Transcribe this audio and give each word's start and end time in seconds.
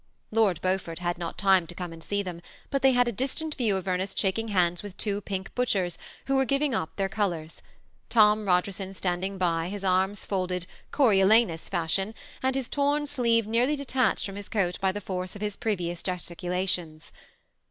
Lord 0.31 0.59
Beaufort 0.63 0.97
had 0.97 1.19
not 1.19 1.37
time 1.37 1.67
to 1.67 1.75
come 1.75 1.93
and 1.93 2.03
see 2.03 2.23
them, 2.23 2.41
but 2.71 2.81
they 2.81 2.93
had 2.93 3.07
a 3.07 3.11
distant 3.11 3.53
view 3.53 3.77
of 3.77 3.87
Ernest 3.87 4.17
shaking 4.17 4.47
hands 4.47 4.81
with 4.81 4.97
two 4.97 5.21
pink 5.21 5.53
butchers, 5.53 5.99
who 6.25 6.35
were 6.37 6.43
giving 6.43 6.73
up 6.73 6.95
their 6.95 7.07
colors; 7.07 7.61
Tom 8.09 8.43
Eogerson 8.45 8.95
standing 8.95 9.37
bj, 9.37 9.69
his 9.69 9.83
arms 9.83 10.25
iolded, 10.25 10.65
Coriolanus 10.91 11.69
fashion, 11.69 12.15
and 12.41 12.55
his 12.55 12.67
torn 12.67 13.03
uleeve 13.03 13.45
nearly 13.45 13.77
detac^d 13.77 14.25
from 14.25 14.37
his 14.37 14.49
coi^ 14.49 14.79
by 14.79 14.91
the 14.91 15.01
force 15.01 15.35
of 15.35 15.41
his 15.43 15.55
previous 15.55 16.01
gesticulations. 16.01 17.11